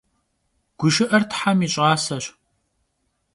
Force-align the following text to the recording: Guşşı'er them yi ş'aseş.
Guşşı'er 0.79 1.23
them 1.31 1.59
yi 1.63 1.67
ş'aseş. 1.73 2.25